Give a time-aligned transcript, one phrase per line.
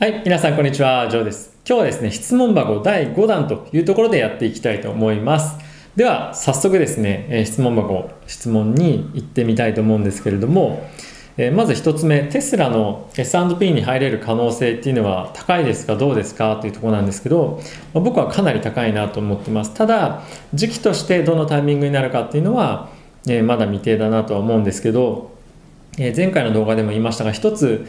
[0.00, 1.58] はい、皆さんこんにちは、ジョーです。
[1.68, 5.56] 今日はですね、質問箱第5弾というところでやっていきたいと思います。
[5.96, 10.88] では、早速ですね、え質問箱、質問に行ってみたいと思うんですけれども、
[11.36, 16.54] えまず1つ目、テスラの S&P に入れる可能性っていうのは高いですか、どうですか？
[16.60, 17.60] というところなんですけど、
[17.92, 19.74] ま僕はかなり高いなと思ってます。
[19.74, 20.22] ただ、
[20.54, 22.88] 時期としてどのタイミングになるかっていうのは、
[23.28, 25.32] えまだ未定だなとは思うんですけど、
[25.98, 27.84] え前回の動画でも言いましたが一つ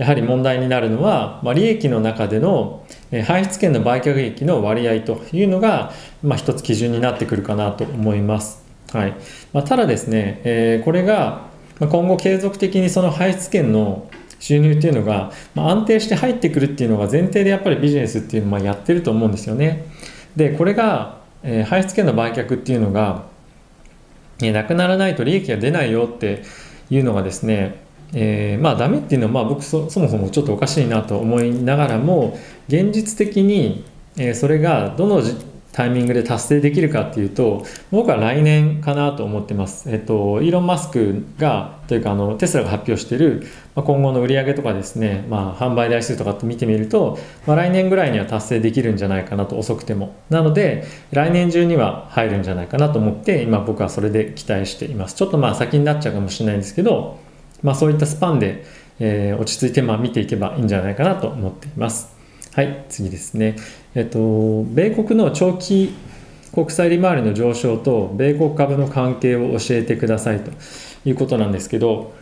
[0.00, 2.86] やはり問題になるのは、まあ、利益の中での
[3.26, 5.92] 排出権の売却益の割合というのが、
[6.22, 8.64] まあ、一つ基準になってくるかなと思います。
[8.94, 9.14] はい
[9.52, 14.08] まあ、ただですね、えーこれが今後継続的にその排出権の
[14.38, 19.84] 収入っていうのが、ま、安定して入ってくるっていうのが前提でやっぱりビジネスっていうのをやってると思うんですよね。
[20.34, 23.24] でこれが、えー排出権の売却っていうのが
[24.42, 26.42] えーなくならないと利益が出ないよって
[26.88, 32.38] いうのがですね、えーまあダメっていうのはまあ僕そもそもちょっとおかしいなと思いながらも
[32.68, 33.84] 現実的に、
[34.16, 35.34] えーそれがどのじ
[35.72, 39.88] タイミングで達成できるかっていうと僕は来年かなと思ってます。
[39.88, 57.18] えっとイーロン・マスクがというかあのテスラが発表している、まあ、今後の売り上げとかですね、まあ、販売台数とかって見てみると、まあ、来年ぐらいには達成できるんじゃないかなと遅くてもなので来年中には入るんじゃないかなと思って今僕はそれで期待していますちょっとまあ先になっちゃうかもしれないんですけど、
[57.62, 58.64] まあ、そういったスパンで、
[58.98, 62.14] えー落ち着いてまあ見ていけばいいんじゃないかなと思っています。
[62.54, 63.56] はい次ですね。
[63.94, 65.94] えっと米国の長期
[66.52, 70.50] 国債利回りの上昇と米国株の関係を教えてくださいと
[71.04, 72.12] いうことなんですけど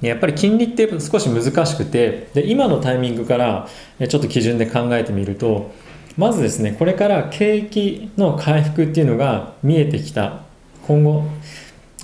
[0.00, 5.72] やっぱり金利って少し難しくてで今のタイミングからえちょっと基準で考えてみると
[6.16, 10.42] まずですねこれから景気の回復っていうのが見えてきた
[10.88, 11.24] 今後、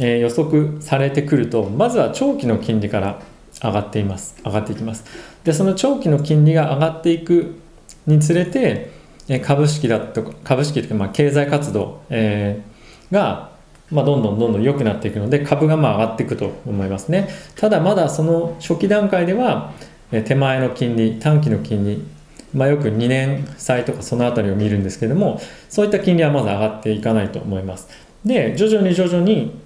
[0.00, 3.20] えー予測されてくるとまずは長期の金利から
[3.62, 4.36] 上がっています。
[4.44, 5.04] 上がっていきます。
[5.44, 7.56] でその長期の金利が上がっていく
[8.06, 8.90] につれて
[9.28, 13.52] えー株式だとか株式というかまあ経済活動、えーが
[13.90, 17.28] まあ、どんどんどんどん良くなっていくので株がまあ上がっていくと思いますね。
[17.54, 19.72] ただまだその初期段階では
[20.10, 22.04] え手前の金利短期の金利
[22.54, 27.88] まあ、よく2年債とかそのあたりを見るんですけどもそういった金利はまず上がっていかないと思います。
[28.24, 29.63] で徐々に徐々に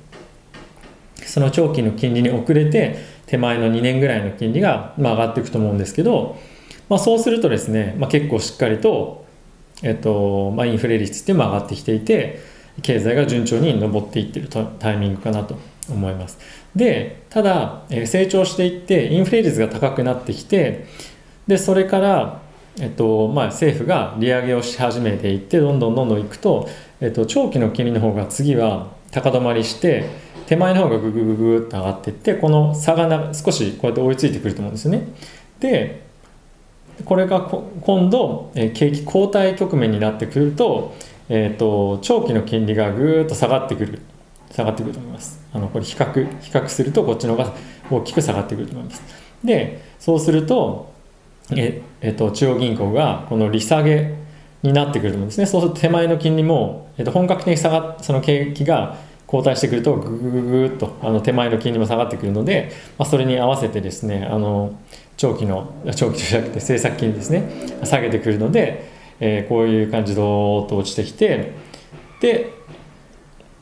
[1.38, 6.36] その長期の金利に遅れて手前の2年ぐらいの金利がまあ上がっていくと思うんですけど、
[6.88, 9.24] まあ、そうするとですね、まあ、結構しっかりと、
[9.84, 12.40] えっとまあ、インフレ率っても上がってきていて
[12.82, 15.56] 経済が順調に上っていってるタイミングかなと
[15.88, 16.38] 思います。
[16.74, 20.86] でただえー成長していってインフレ率が高くなってきて
[21.46, 22.42] でそれから、
[22.80, 26.68] えっとまあ、政府が利上げをし始めていってどんどんどんどんいくと、
[27.00, 35.06] えっと、長期の金利の方が次は高止まりして手前の方がグググググっと上がっていってこの差が少しこうやって追いついてくると思うんですね。
[35.60, 36.08] で
[37.04, 40.96] これが今度、え景気後退局面になってくると,、
[41.28, 44.00] えー、と長期の金利がぐーっと下がってくる。
[44.50, 45.38] 下がってくると思います。
[45.52, 47.54] あのこれ比較比較するとこっちの方が
[47.90, 49.02] 大きく下がってくると思います。
[49.44, 50.90] でそうすると
[51.54, 54.14] ええっと、中央銀行がこの利下げ
[54.62, 55.46] になってくると思うんですね。
[55.46, 58.96] そうすると手前の金利も、えっと、本格的に下がその景気が
[59.28, 64.76] 後退してくるとグググググっとあの手前の金利も下がってくるので、まあ、それに合わせてですねあの
[65.18, 68.90] 長期の長期じゃなくて政策金利ですね下げてくるので、
[69.20, 71.52] えーこういう感じでドーッと落ちてきて
[72.20, 72.52] で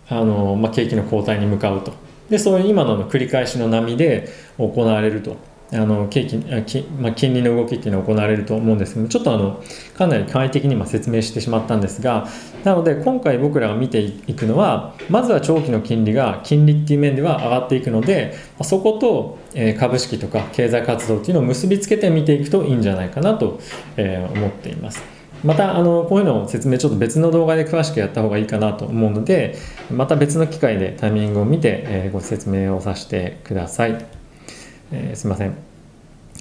[0.09, 1.93] あの、まあ、景気の後退に向かうと。
[2.31, 4.29] でそういう今の繰り返しの波で
[4.59, 5.37] 行われると。
[5.73, 9.63] あの景気あきまあ、金利の動きっていうのは行われると思うんですけどちょっとあの
[9.95, 12.29] かなり簡易的に今説明してしまったんですが
[12.63, 19.39] なので今回僕らが見ていくのはまずは長期の金利が金利っていう面では上がっていくのでそこと、
[19.79, 23.61] 株式とか経済活動っていうのを結びつけて見ていくといいんじゃないかなと、
[23.97, 25.03] 思っています。
[25.45, 29.57] またあのこういうのを説明ちょっと別の動画で詳しくやった方がいいかなと思うので
[29.91, 34.16] また別の機会でタイミングを見て、ご説明をさせてください。
[34.93, 35.55] えーすいません。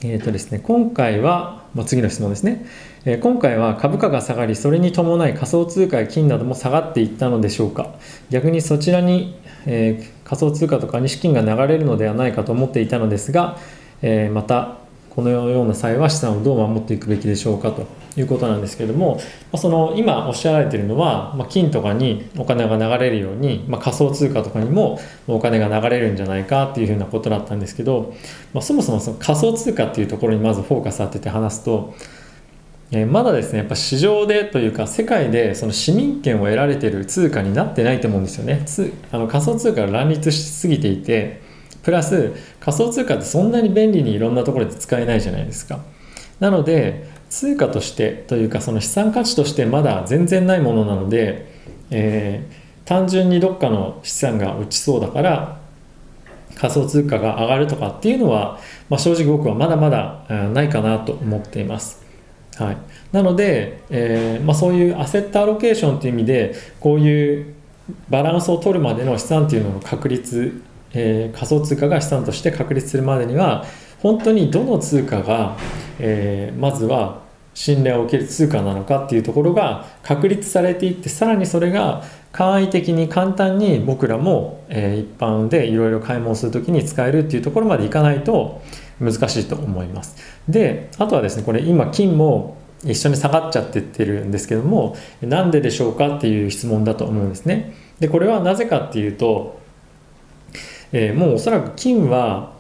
[0.04, 2.66] えーとですね、今回は、まあ、次の質問ですね、
[3.06, 7.96] えー今回は株価が下がりそれに伴い仮想通貨や金なども下がっていったのでしょうか
[8.30, 13.58] 逆にそちらに、えー仮想通貨とかに資金が流れるのではないかと思っていたのですが、
[14.02, 14.78] えーまた
[15.16, 19.22] このような際は資産をどう守っていくべきでしょうかということなんですけれども、
[19.52, 28.14] まその今おっしゃられているのは、ま、金とかにお金が流れるように、ま、仮想通貨とかにもお金が流れるんじゃないかっていうふうなことだったんですけど、
[28.54, 31.94] ま、そもそもその仮想通貨っていうところにまずフォーカス当てて話すと、
[32.92, 38.66] えまだですねやっぱ市場でというか世界でその市民権を得られている通貨になってないと思うんですよね。
[39.12, 41.42] あの仮想通貨が乱立しすぎていて
[41.86, 45.80] プラス仮想通貨ってそんなに便利にいろんなところで使えないじゃないですか
[46.40, 51.48] なので通貨としてというかその資産価値としてまだ全然ないものなので、
[51.92, 55.60] えー、単純にどっかの資産が落ちそうだから
[56.56, 58.60] 仮想通貨が上がるとかっていうのは、
[58.90, 62.04] まあ、正直僕はまだまだないかなと思っています。
[62.56, 62.78] はい、
[63.12, 67.54] なので、えーまあ、そういうアセットアロケーションという意味でこういう
[68.10, 70.62] バランスを取るまでの資産というのを確立、
[70.96, 73.66] えー、仮想通貨が資産として確立するまでには
[74.02, 75.58] 本当にどの通貨が、
[76.00, 88.62] えー、まずは信頼を受ける通貨なのかっていうところが確立されていってさらにそれが簡易的に簡単に僕らも、えー、一般でいろいろ買い物する時に使えるっていうところまでいかないと
[89.00, 90.16] 難しいと思います。
[90.50, 97.74] であとはですねこれ今金も一緒に下がっちゃってってるんですけどもなんででしょうかっていう質問だと思うんですね。
[98.00, 99.60] でこれはなぜかっていうと、
[100.98, 102.54] えー、もうおそらく金は、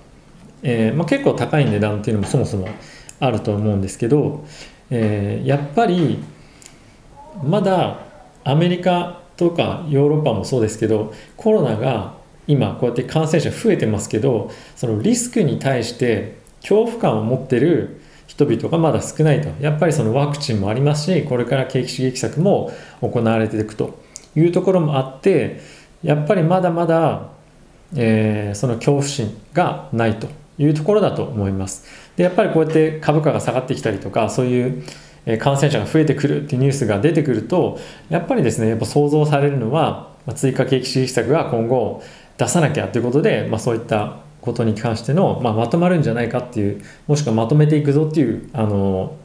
[0.62, 2.68] えーまあ、結構高い値段っていうのもそもそも
[3.22, 4.46] あると思うんですけど、
[4.90, 6.22] えー、やっぱり
[7.42, 8.02] まだ
[8.44, 12.16] アメリカとかヨーロッパもそうですけどコロナが
[12.46, 19.50] 今こうやって感染者増えてますけどそのリスクに対して恐怖感を持ってる人々がまだ少ないと。
[19.62, 23.98] やっぱりそのワクチンもありますしこれから景気刺激策も行われていくと
[24.36, 25.62] いうところもあって
[26.04, 27.30] やっぱりまだまだ、
[27.95, 30.27] えー、その恐怖心がないと
[30.57, 31.86] いうところだと思います。
[32.15, 34.83] でやっぱりこうやって株価が下がってきたりとかそういう
[35.39, 42.03] 感染者が増えてくるっていうニュースが出てくるとやっぱりですねやっぱ想像されるのは追加景気刺激策が今後
[42.38, 49.18] 出さなきゃということで、まあ、そういったことに関しての、まあ、まとまるんじゃないかっていうもしくはまとめていくぞっていうあの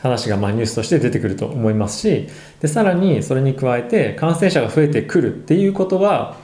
[0.00, 2.28] 話がまあニュースとして出てくると思いますし
[2.60, 6.36] でさらにそれに加えて感染者が増えてくるっていうことは、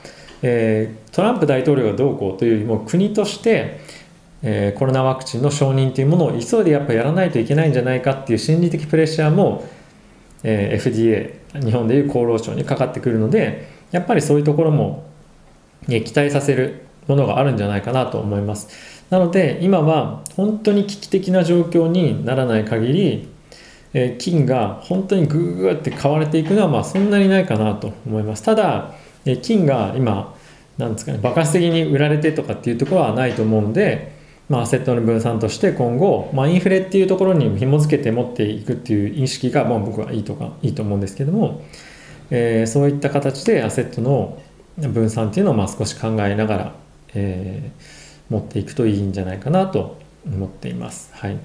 [0.49, 3.81] えー、トランプ大統領がどうこうというよりも国として
[4.43, 9.65] えー、コロナワクチンの承認というものを急いでやっぱやらないといけないんじゃないかっていう心理的プレッシャーも、
[10.43, 10.93] えー、
[11.53, 15.05] FDA 日本でいう厚労省にかかってくるのでやっぱりそういうところも、
[15.89, 18.69] ね、期待させるものがあるんじゃないかなと思います。
[19.11, 23.29] なので今は本当に危機的な状況にならない限り、
[23.95, 28.43] えー、金が本当にグーグーって買われていくのはまあそんなにないかなと思います。
[28.43, 28.95] ただ、
[29.43, 30.36] 金が今
[30.79, 34.17] なんですかね爆発的に売られてとかっていうところはないと思うので
[34.49, 41.65] まあ、アセットの分散として今後、まあ、インフレっていうところに紐付けて持っていくっていう意識が、まあ、僕はいいとかいいと思うんですけども、
[42.31, 44.41] えー、そういった形でアセットの
[44.79, 46.75] 分散っていうのをまあ少し考えながら、
[47.15, 51.11] えー、持っていくといいんじゃないかなと思っています。
[51.15, 51.39] はい、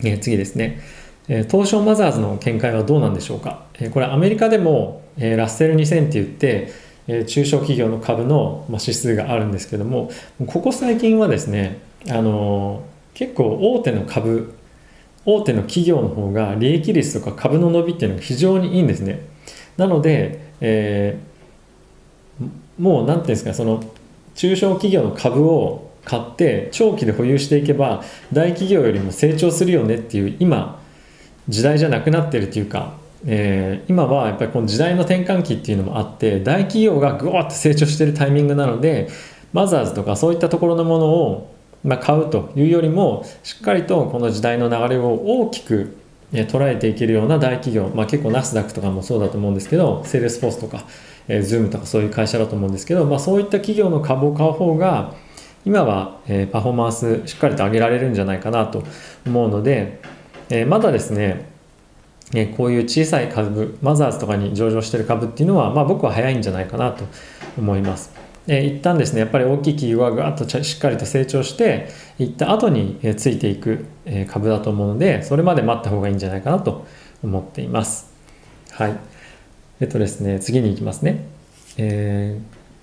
[0.00, 0.80] えー、次ですね。
[1.28, 6.72] えー、東証マザーズの見解はどうなんでしょうか、えー、これアメリカでも、えー、ラッセル2000って言って
[7.06, 10.10] え中小企業の株の、ま指数があるんですけども
[10.46, 12.82] ここ最近はですねあの
[13.14, 14.54] 結構大手の株
[15.26, 19.20] 大手の企業の方が利益率とか株の伸びっていうのが非常にいいんですね。
[19.76, 23.82] なので、えー、もう何ていうんですかその
[24.34, 28.02] 中小企業の株を買って長期で保有していけば
[28.32, 30.80] 大企業よりも成長するよねっていう今
[31.48, 32.94] 時代じゃなくなってるっていうか
[33.26, 39.08] えー、今はやっぱりこの時代の転換期っていうのもあって大企業がぐわっと成長してるタイミングなので
[39.52, 41.54] マザーズとかそういったところのものを、
[41.84, 45.96] まあ、買うというよりもしっかりとこの時代の流れを大きく
[46.32, 50.84] 捉えていけるような大企業、まあ、結構ナスダックとかもそうだと思うんですけどセールスフォースとか、
[51.28, 55.14] えー、ズームとかそういう会社だと思うんですけど、まあ、そういった企業の株を買う方が
[55.64, 58.84] 今は、えー、パフォーマンスしっかりと上げられるんじゃないかなと
[59.24, 60.00] 思うので、
[60.50, 61.53] えー、まだですね
[62.34, 67.04] えこういう小さい株マザーズとかに上場してる株っていうのは、まあ、僕は早いんじゃないかなと
[67.56, 68.12] 思います。
[68.46, 71.88] え一旦ですねやっぱり大きい企業がガーッとしっかりと成長して
[72.18, 73.86] いった後についていく
[74.28, 76.84] 株だと思うのでそれまで待った方がいいんじゃないかなと
[77.22, 78.12] 思っています。
[78.72, 78.96] はい。
[79.80, 81.26] えっとですね次に行きますね、
[81.78, 82.38] え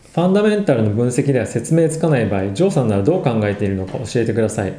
[0.05, 4.73] ー、ファンダメンタルの分析では説明つかない場合ジョーさんならどう考えているのか教えてください。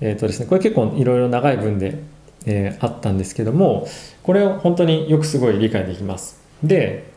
[0.00, 1.98] えっとですねこれ結構いろいろ長い文で
[2.46, 3.86] えー、あったんですけども
[4.22, 6.40] これを本当によくすごい理解できます。
[6.62, 7.10] で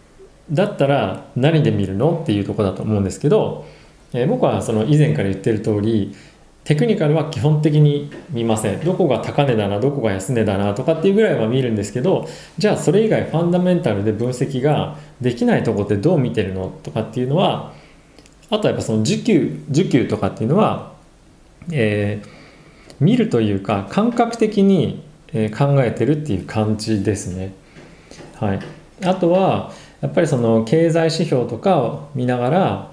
[0.52, 3.66] だったら何で見るのっていうとこだと思うんですけど、
[4.14, 6.14] えー、僕はその以前から言ってる通り
[6.64, 8.80] テクニカルは基本的に見ません。
[8.84, 12.28] どこが高値だなどこが安値だなとかっていうぐらいは見るんですけど
[12.58, 17.74] じゃあそれ以外ファンダメンタルで分析ができないとこってどう見てるのとかっていうのは
[18.50, 20.94] あとはやっぱその需給需給とかっていうのは、
[21.72, 22.28] えー、
[23.00, 25.04] 見るというか感覚的に
[25.34, 27.54] え考えてるっていう感じですね。
[28.36, 28.60] はい、
[29.04, 29.72] あとは
[30.02, 32.92] やっぱりその経済指標とかを見ながら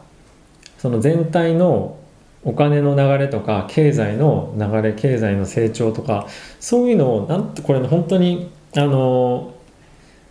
[0.78, 1.96] その全体の、
[2.42, 6.26] お金の流れとか経済の流れ経済の成長とか
[6.58, 9.52] そういうのをなんてこれ、ね、本当にあの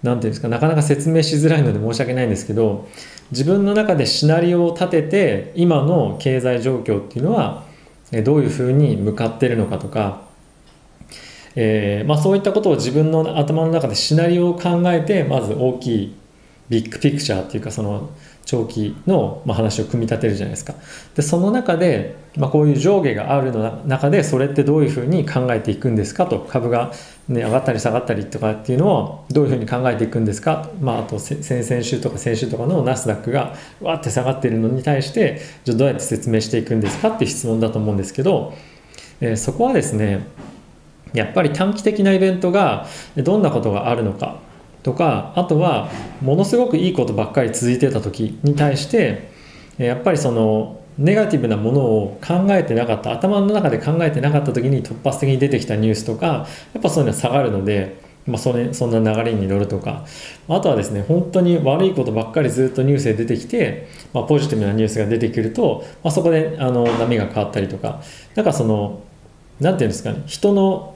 [0.02, 2.88] なんていうんですかなかなか説明しづらいので申し訳ないんですけど
[3.30, 7.66] 自分の中でシナリオを立てて今の経済状況っていうのは
[8.24, 10.24] どういうふうに向かってるのかとか、
[11.62, 16.16] えー、まあ、そういったことを自分の頭の中でシナリオを考えてまず大きい
[16.70, 18.12] ビッグピクチャーっていうかその
[18.46, 20.74] 長期の話を組み立てるじゃないですか。
[21.16, 26.94] でその中で、まあ、こういう上下があるの中でそれってどういうふうに考えていくんですかと株が、
[27.28, 38.54] ね、上がったり下がったりとかっていうのをどういうふうに考えていくんですか、まあ、あと先々週とか先週とかのナスダックがわって下がってるのに対してじゃあどうやって説明していくんですかっていう質問だと思うんですけど、
[39.20, 40.26] えー、そこはですね
[41.14, 42.88] やっぱり短期的なイベントが
[43.18, 44.40] どんなことがあるのか
[44.84, 45.90] とかあとは
[46.22, 49.32] ものすごくいいことばっかり続いてた時に対して
[49.78, 60.06] やっぱりそのネガティブなものを考えてなかった頭の中で考えてなかった時に突発的に出てきたニュースとかやっぱそういうのは下がるので、まあ、それそんな流れに乗るとか。
[60.50, 68.02] あとはですね本当に悪いことばっかりずっとニュースで出てきて、まあ、ポジティブなニュースが出てくると、まあ、そこであの波が変わったりとか。
[68.36, 69.02] なんかその
[69.62, 70.96] 何て言うんですかね人の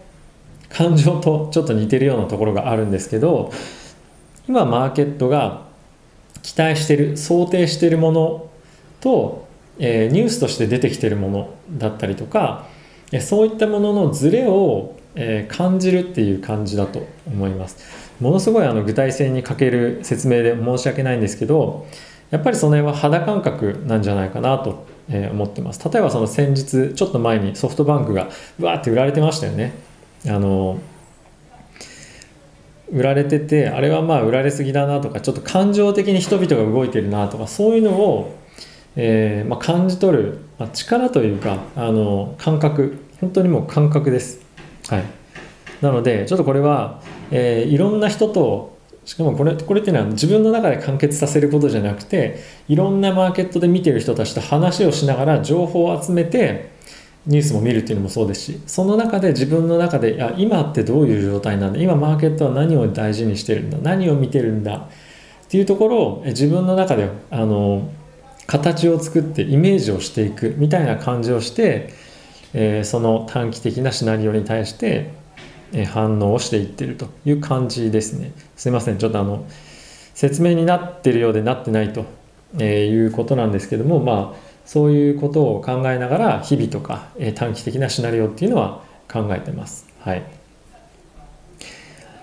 [0.73, 3.51] 感情とちょっと似てるようなところがあるんですけど
[4.47, 5.61] 今マーケットが
[6.41, 8.49] 期待してる想定してるもの
[8.99, 9.47] と、
[9.79, 12.67] えー、ニュースとして出てきてるものだったりとか
[13.21, 17.77] そういったもののズレを、え、感じるっていう感じだと思います。
[18.19, 21.85] ものすごいあの具体性に欠ける説明で申し訳ないんですけど
[22.31, 25.89] やっぱりその辺は肌感覚なんじゃないかなと思ってます。
[25.89, 29.92] 例えばその先日ちょっと前にソフトバンクがうわーって売られてましたよね。
[30.27, 30.79] あの
[32.91, 38.37] 売られててあれはまあ売られすぎだなとかちょっと感情的に人々が動いてるなとかそういうのを、
[38.95, 44.41] えーまあ、感じ取る、まあ、力というかあの感覚本当にもう感覚です。
[44.89, 45.03] はい、
[45.81, 47.01] なのでちょっとこれは、
[47.31, 56.72] えー、いろんな人としかもこれこれっていうのは自分の中で完結させることじゃなくていろんなマーケットで見てる人たちと話をしながら情報を集めて
[57.25, 67.89] ニュースも見るっていうのもそうですしその中で自分の中であ今ってどういう状態なんだ今マーケットは何を大事にしてるんだ何を見てるんだっていうところを自分の中であの
[68.45, 71.93] 形を作ってイメージをしていくみたいな感じをして、
[72.53, 75.13] えー、その短期的なシナリオに対して、
[75.71, 78.33] え反応をしていってるという感じですね。
[78.57, 79.45] すいませんちょっとあの
[80.13, 82.05] 説明になってるようでなってないと
[82.59, 89.87] えいうことなんですけどもまあそういうことを考えながら日々とか、え短期的なシナリオっていうのは考えてます。
[89.99, 90.23] はい。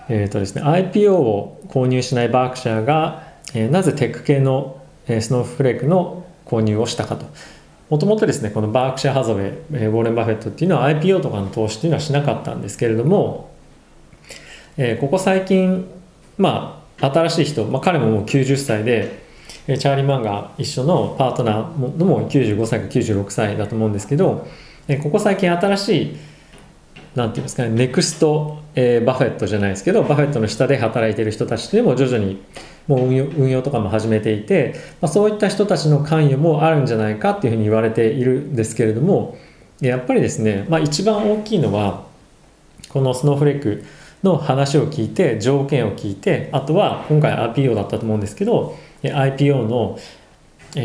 [0.09, 7.25] え、ー、とですね、IPO を購入しないバークシャーが、えなぜテック系の、えスノーフレークの購入をしたかと。
[7.89, 13.51] もともとですね、このバークシャーハザウェイ、えウォーレン・バフェットっていうのは IPO とかの投資っていうのはしなかったんですけれども、
[14.77, 15.85] えここ最近、
[16.37, 19.23] まあ、新しい人、まあ、彼ももう90歳で、
[19.67, 24.47] チャーリー・マンガー一緒のパートナーのも95歳か96歳だと思うんですけど
[25.03, 26.17] ここ最近新しい
[27.15, 32.41] なんていうんですかねネクスト、えー、バフェットじゃないですけどバフェットの下で働いている人たちでも徐々に
[32.87, 39.37] もう運用運用とかも始めていて、まあ、そういった人たちの関与もあるんじゃないかっていうふうに言われているんですけれども
[39.81, 42.05] やっぱりですね、まあ、一番大きいのは
[42.89, 43.83] このスノーフレーク
[44.23, 49.97] の話を聞いて条件を聞いてあとは今回 RPO だったと思うんですけど IPO の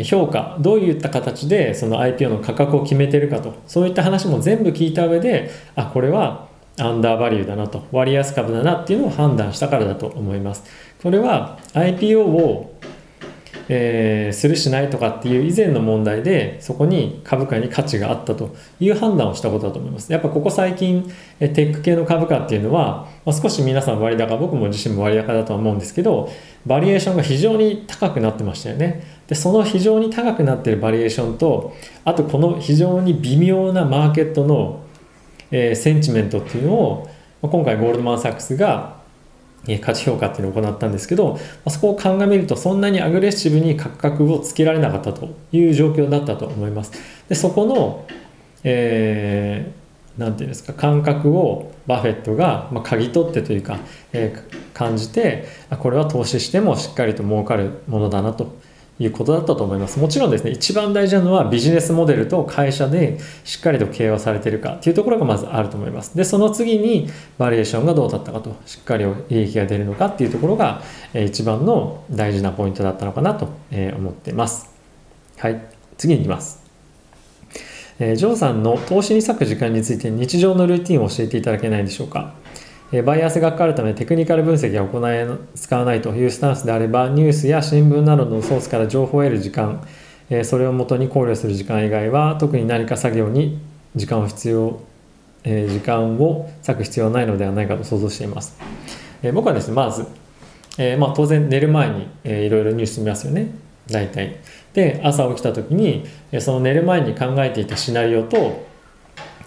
[0.03, 3.55] 評価どういった形でその IPO の価格を決めてるかと。
[3.67, 6.47] そういった話も全部聞いた上であこれは
[6.79, 7.85] アンダーバリューだなと。
[7.91, 10.63] 割安株だなっていうのを判断したからだと思います。
[11.01, 12.76] これは IPO を
[13.69, 20.11] えー、するしないとかっていう以前の問題でそこに株価に価値があったという判断をしたことだと思います。
[20.11, 26.29] やっぱここ最近テック系の株価っていうのは、まあ、少し皆さん割高僕も自身も割高だとは思うんですけど
[26.65, 29.03] バリエーションが非常に高くなってましたよね。
[29.27, 34.81] でその非常に高くなってるバリエーションとあとこの非常に微妙なマーケットの、
[35.51, 37.09] えー、センチメントっていうのを
[37.41, 38.96] 今回ゴールドマン・サックスが
[39.81, 46.93] 価値評価っていうのを行ったんですけどそこを鑑みるとそんなにアグレッシブに価格をつけられなかったという状況だったと思います。
[47.27, 48.05] でそこの、
[48.63, 53.79] えー、て言うんですか感覚をバフェットが、まあ、嗅ぎ取ってというか、
[54.13, 55.45] えー、感じて
[55.79, 58.55] これは投資してもしっかりと儲かるものだなと。
[58.99, 59.99] いうことだったと思います。
[59.99, 66.17] もちろんですね、一番大事なのはビジネスモデルと会社でしっかりと経営をされてるかっていうところがまずあると思います。
[66.17, 70.81] で、その次にバリエーションがどうだったかと、しっかり利益が出るのかっていうところが
[71.13, 74.69] 一番の大事なポイントだったのかなと思っています。
[75.37, 75.61] はい、
[75.97, 76.65] 次に行きます。
[77.99, 82.33] えー、ジョーさんの投資に割く時間について日常のルーティンを教えていただけないでしょうか、
[83.05, 89.85] バイアスがかかるためテクニカル分析が行え使わないというスタンスであればニュースや新聞などのソースから情報を得る時間、
[90.43, 93.59] それをもとに考慮する時間以外は特に何か作業に
[93.95, 94.79] 時間を必要、
[95.43, 98.57] 時間を割く必要はないのではないかと想像しています、
[99.33, 100.05] 僕はですねまず、
[100.77, 103.51] えまあ、当然寝る前に、いろいろニュース見ますよね。
[103.87, 104.37] 大体。
[104.73, 106.05] で朝起きた時に
[106.39, 108.66] その寝る前に考えていたシナリオと、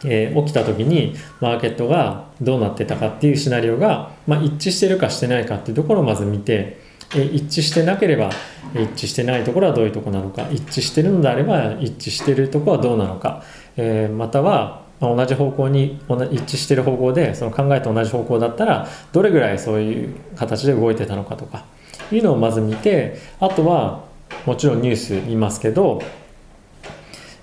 [0.04, 6.78] えー、起きた時にマーケットがどうなってたかっていうシナリオが、まあ、一致してるかしてないかっていうところをまず見て、
[7.14, 8.30] えー、一致してなければ
[8.74, 13.42] 一致してないところはどういうところなのか一致してるのであれば一致してるところはどうなのか、
[13.76, 15.98] えー、または同じ方向に
[16.30, 21.64] 一致してる方向でその考えと同じ方向だったらどれぐらいそういう形で動いてたのかとか
[22.12, 24.04] いうのをまず見てあとは
[24.44, 26.02] もちろんニュース見ますけど、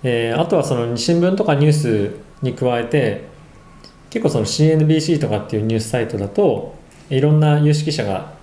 [0.03, 3.25] えー、あとはその新聞とかニュースに加えて
[4.09, 6.75] 結構その CNBC とかっていうニュースサイトだと
[7.09, 8.33] いろんな有識者が、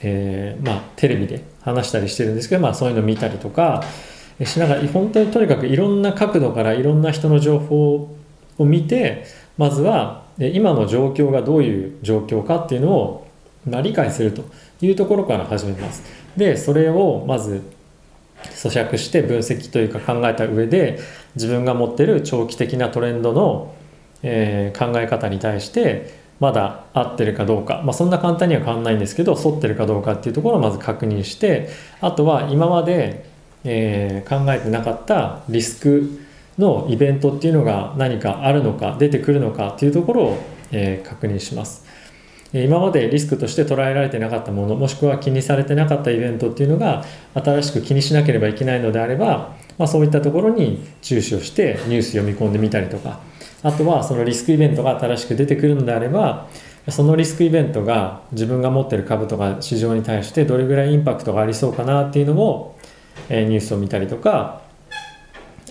[0.00, 3.82] えー、まあ、テレビで話したりしてるんですけど、まあ、そういうの見たりとか
[4.44, 8.16] しながら本当にとにかくいろんな角度からいろんな人の情報
[8.58, 9.24] を見て
[9.56, 13.26] まずは今の状況がどういう状況かっていうのを、
[13.68, 14.44] まあ、理解すると
[14.80, 16.02] いうところから始めます。
[16.36, 17.62] でそれをまず
[18.50, 20.98] 咀嚼して分析というか考えた上で
[21.34, 23.74] 自分が持ってる長期的なトレンドの、
[24.22, 31.68] えー、考え方に対してまだ合ってるかどうか、まあ、そんな簡単には変わんないんですけど沿ってるかどうかっていうところをまず確認して
[32.00, 33.24] あとは今まで、
[33.64, 36.20] えー、考えてなかったリスク
[36.58, 40.38] のイベントっていうのが何かあるのか出てくるのかっていうところを、
[40.70, 41.84] えー、確認します。
[42.62, 53.18] 今までリスクとして捉えられてなかったものもしくは気にされてなかったイベントっていうのが新しく気にしなければいけないのであれば、まあ、そういったところに注視をしてニュース読み込んでみたりとか
[53.64, 56.48] あとはそのリスクイベントが新しく出てくるのであれば
[56.90, 62.78] そのリスクイベントが自分が持ってる株とか市場に対してどれぐらいインパクトがありそうかなっていうのも、
[63.30, 64.60] えニュースを見たりとか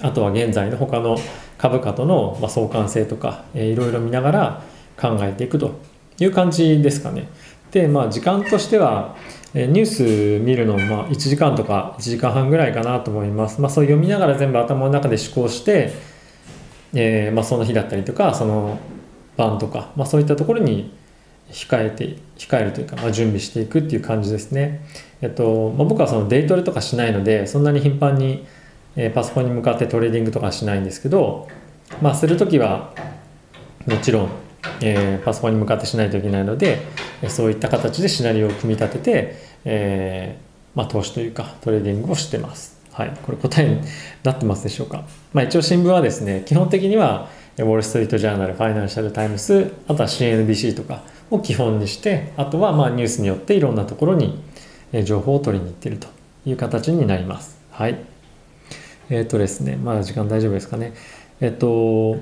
[0.01, 1.17] あとは現在の他の
[1.59, 4.63] 株価との相関性とか、えいろいろ見ながら
[4.99, 5.92] 考えていくと。
[6.19, 7.27] いう感じですかね。
[7.71, 9.15] で、まあ、時間としては、
[9.55, 13.61] えニュース見るのまあ1時間とか1時間半ぐらいかなと思います。
[13.61, 15.93] まあ、そう読みながら全部頭の中で思考して、
[16.93, 18.79] えー、まあ、その日だったりとかその
[19.37, 20.91] 晩とか、まあ、そういったところに
[21.51, 24.85] 控えて控えるというか、まあ、準備していくっていう感じですね。
[25.21, 28.45] えっとまあ、僕はそのデイトレとかしないのでそんなに頻繁に、
[28.95, 31.47] えー、パソコンに向かってトレーディングとかしないんですけど、
[32.01, 32.93] まあ、する時は
[33.85, 34.29] もちろん
[34.81, 36.79] えー、パソコンに向かってしないといけないので
[37.29, 42.73] そういった形でシナリオを組み立てて、えー、まあ、投資というかトレーディングをしてます。
[42.91, 43.81] はい、これ答えに
[44.23, 45.03] なってますでしょうか。
[45.33, 54.41] まあ、一応新聞はですね基本的にはウォール・ストリート・ジャーナル、ファイナンシャル・タイムス、あとは CNBC とかを基本にして、あとはまあニュースによっていろんなところに
[55.05, 56.07] 情報を取りに行っていると
[56.45, 57.57] いう形になります。
[57.71, 57.99] はい。
[59.09, 60.93] えっ、ー、とですね、まだ時間大丈夫ですかね。
[61.41, 62.19] えっ、ー、と、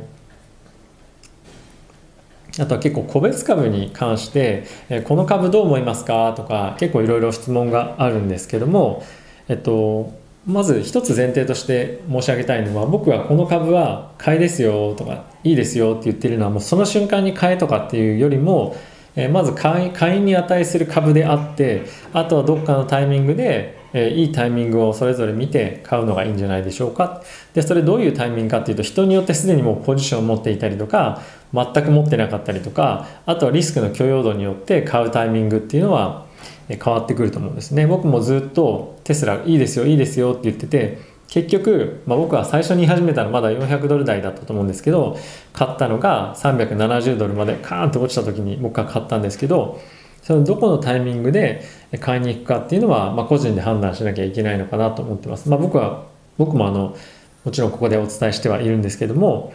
[2.60, 6.34] あとは結構個別株に関して、えこの株どう思いますか？
[6.36, 9.04] とか結構いろいろ質問があるんですけども、
[9.48, 10.14] えっと、
[10.46, 18.76] まず一つ前提として申し上げたいのは僕はこの株は買いですよとかいいですよって言ってるのはもうその瞬間に買えとかっていうよりも、
[19.16, 27.22] えまず買い買いに値する株であってあとはどっかのタイミングでえいいタイミングをそれぞれ見て買うのがいいんじゃないでしょうか。
[27.54, 31.22] でそれどういうタイミングかっていうと人によってすでにもうポジションを持っていたりとか
[31.54, 36.26] 全く持ってなかったりとかあとはリスクの許容度によって買うタイミングっていうのは
[36.68, 45.18] 変わってくると思うんですね僕もずっとテスラいいですよいいですよって言ってて結局、まあ、僕は最初に言い始めたのまだ400ドル台だったと思うんですけど
[45.54, 49.82] 買ったのが370ドルまでカーンと落ちた時に僕は買ったんですけど
[50.22, 51.64] そのどこのタイミングで
[52.00, 55.50] 買いに行くかっていうのは、まあ、個人で判断しなきゃいけないのかなと思ってます。
[55.50, 56.06] まあ、僕は
[56.38, 56.96] 僕もあの
[57.44, 59.52] もちろんここでお伝えしてはいるんですけども、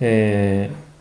[0.00, 0.91] えー、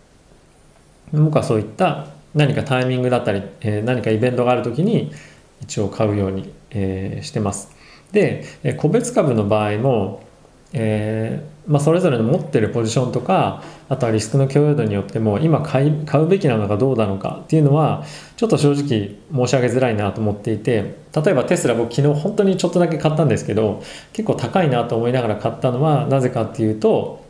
[1.13, 5.11] 僕はそういった何かタイミングだったり、えー、何かイベントがある時に
[5.61, 7.71] 一応買うように、えー、してます。
[8.11, 8.45] で
[8.77, 10.23] 個別株の場合も、
[10.73, 18.03] えーまあ、それぞれの持ってるポジションとかあとはリスクの許容度によっても今買い買うべきなのかどうなのかっていうのは
[18.35, 27.20] ちょっと正直申し上げづらいなと思っていて例えばテスラ僕昨日本当にちょっとだけ買ったんですけど結構高いなと思いながら買ったのはなぜかっていうと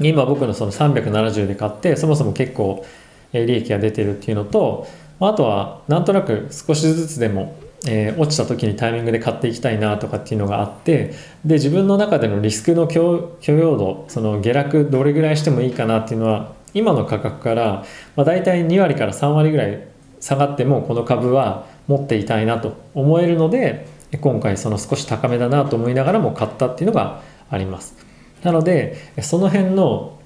[0.00, 2.84] 今僕のその370で買ってそもそも結構
[3.32, 4.86] 利益が出てるっていうのと
[5.20, 11.12] あとはなんとなく少しずつでもえ、落ちた時にタイミングで買っていきたいなとかっていうのがあって
[11.44, 17.84] で自分の中でのリスクの許容度その下落どれぐらいしてもいいかなっていうのは今の価格から、
[18.16, 19.86] まあ、大体2割から3割ぐらい
[20.20, 23.86] 下がってもこの株は持っていたいなと思えるので
[24.20, 28.03] 今回その少し高めだなと思いながらも買ったっていうのがあります。
[28.44, 30.18] なのでその辺の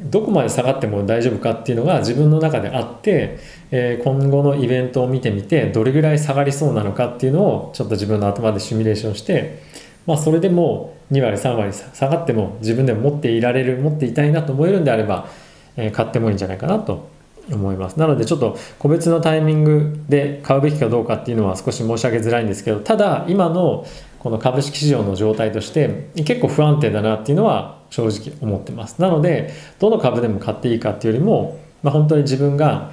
[0.00, 3.38] どこまで下がっても大丈夫かっていうのが自分の中であって、
[3.70, 9.60] えー、今後のイベントを見てみてどれぐらい下がりそうなのかっていうのをちょっと自分の頭でシミュレーションして、
[10.06, 15.28] まあ、それでも2割3割下がっても自分でも持っていられる持っていたいなと思えるんであれば、
[15.76, 17.08] えー、買ってもいいんじゃないかなと
[17.50, 17.98] 思います。
[17.98, 23.86] なのでちょっと個別のタイミングで買うべきかどうかっていうのは少し申し上げづらいんですけどただ今の
[24.18, 29.00] この株式市場の状態として結構不安定だなっていうのは正直思ってます。
[29.00, 32.90] なのでどの株でも買っていいかっていうよりも、まあ、本当に自分が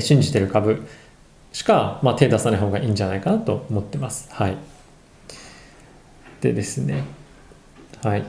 [0.00, 0.86] 信じてる株
[1.52, 4.28] しか、まあ、手出さない方がいいんじゃないかなと思ってます。
[4.32, 4.56] はい。
[6.40, 7.04] でですね。
[8.02, 8.24] はい。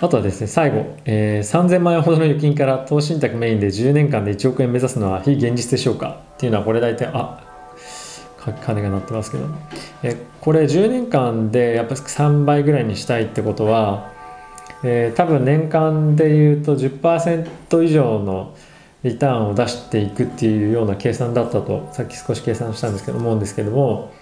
[0.00, 7.47] あとはですね、最後、えー、3000万円ほどの預金から投資信託メインで10年間で1億円目指すのは非現実でしょうかっていうのはこれ大体、あ、
[8.52, 9.46] 金が鳴ってますけど、
[10.02, 14.12] えこれ10年間でやっぱり3倍ぐらいにしたいってことは、
[14.82, 18.54] えー、多分年間でいうと10%以上の
[19.02, 24.12] リターンを出していくっていうような計算だったとさっき少し計算したんですけど思うんですけども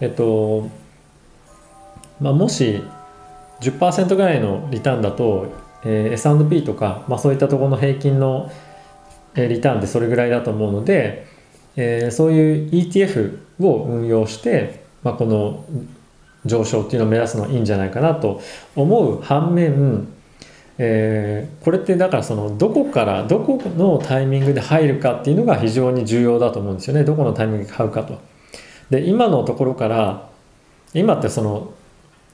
[0.00, 0.68] えっと
[2.20, 2.82] まあもし
[3.60, 5.52] 10%ぐらいのリターンだと、
[5.84, 8.50] えー、S&P とか、まあ、そういったところの平均の
[9.36, 11.26] リターンってそれぐらいだと思うので、
[11.76, 15.64] えー、そういう ETF を運用して、まあ、この
[16.44, 18.40] 上昇っていうのを目指すのはいいんじゃないかなと
[18.74, 20.08] 思う反面、
[20.78, 28.20] えー、これってだからそのどこからどこのタイミングで入るかっていうのが非常に重要だと思うんですよねどこのタイミングで買うかと。
[28.90, 30.28] で今のところから
[30.92, 31.72] 今ってその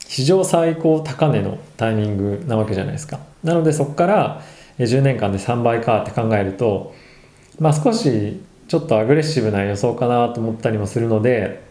[0.01, 3.21] 史上最高高値のタイミングなわけじゃないですか。
[3.45, 4.43] なのでそこから
[4.79, 6.95] 10年間で3倍かって考えると、
[7.61, 11.63] まあ、少しちょっとアグレッシブな予想かなと思ったりもするので、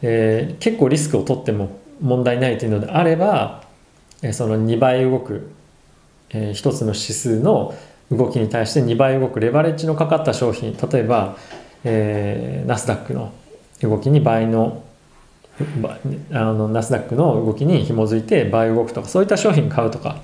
[0.00, 3.64] えー、結構リスクを取っても問題ないというのであれば、
[4.22, 5.50] えその2倍動く、
[6.30, 7.74] えー、1つの指数の
[8.10, 11.36] 動きに対して2倍動くレバレッジのかかった商品例えば、
[11.84, 13.32] えー、ナスダックの
[13.82, 14.82] 動きに倍の
[16.32, 20.20] あのナスダックの動きに紐づいて倍動くとかそういった商品買うとか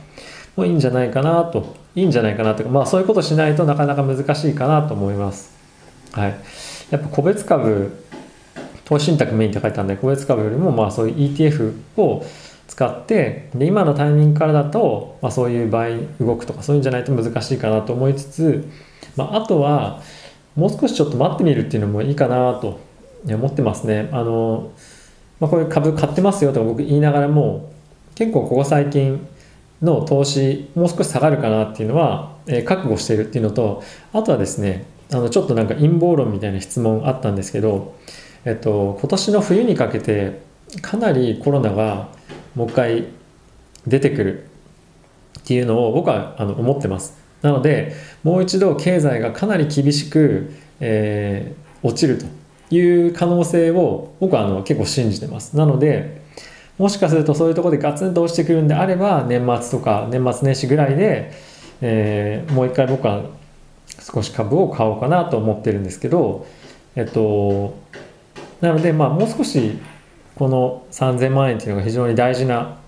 [0.57, 5.53] もいいんじゃないかなといいんじゃないかなとかまあそういうことしないとなかなか難しいかなと思います。
[6.13, 6.35] はい、
[6.91, 7.93] やっぱ個別株
[8.85, 12.25] 投資信託メインって書いてあるんで個別株よりもまあそういう ETF を
[12.69, 18.69] 使ってで今のタイミングからだと、まあ、そういう倍動くとかそういうんじゃないと難しいかなと思いつつ、
[19.17, 20.03] まあ、あとは
[20.57, 22.81] もう少しちょっと待ってみるっていうのもいいかなと
[23.27, 24.09] 思ってますね。
[24.13, 24.71] あの
[25.41, 27.73] まあ、こういう株買ってますよとか僕言いながらも
[28.15, 29.27] 結構ここ最近
[29.85, 37.95] の投資もう少し下がるかなっていうのは、えー、覚悟しているっていうのとあとはですねあのちょっとなんか陰謀論みたいな質問あったんですけど、
[38.45, 40.41] えっと、今年の冬にかけて
[40.81, 42.09] かなりコロナが
[42.55, 43.05] もう一回
[43.87, 44.49] 出てくる
[45.41, 52.27] っていうのを僕はあの思ってますなのでもう一度経済がかなり厳しく、えー、落ちると
[52.75, 55.57] いう可能性を僕はあの結構信じてます。
[55.57, 56.24] なので、
[56.79, 61.33] もしかするとそういうところでガツンと落ちてくるんであれば、年末とか年末年始ぐらいで、
[61.81, 63.23] えー、もう一回僕は
[64.01, 66.47] 少し株を買おうかなと思ってるんですけど、
[66.97, 67.77] えっと、
[68.61, 69.79] なので、まあ、もう少し
[70.35, 72.79] この3000万円っていうのが非常に大事な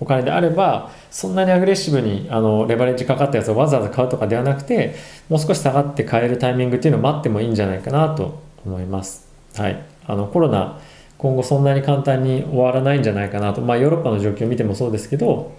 [0.00, 4.94] お金であれば、そんなにアグレッシブにあのレバレッジかかったやつをわざわざ買うとかではなくて、
[5.28, 9.28] もう少し下がって買えるタイミングっていうのを待ってもいいんじゃないかなと思います。
[9.56, 10.80] はい、あのコロナ
[11.18, 15.54] 今後そんなに簡単に終わらないんじゃないかなと、まあ、ヨーロッパの状況を見てもそうですけど、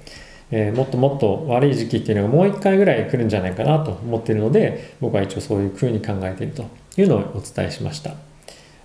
[0.52, 6.66] えー、もっともっと悪い時期っていうのがもう一回ぐらい来るんじゃないかなと思っているので僕は一応そういうふうに考えていると
[6.98, 8.14] いうのをお伝えしました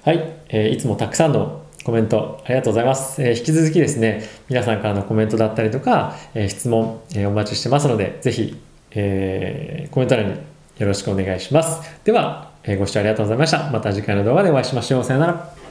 [0.05, 8.57] はい、えー、いつもたくさんのコメントありがとうございます、えー、引き続きですね皆さんからのコメントだったりとか、え質問、えお待ちしてますのでぜひ、
[8.93, 10.35] えコメント欄に
[10.79, 13.71] よろしくお願いしますではえご視聴ありがとうございました。
[13.71, 15.05] また次回の動画でお会いしましょう。
[15.05, 15.62] さよなら。